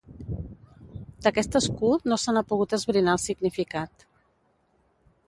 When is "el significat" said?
3.19-4.09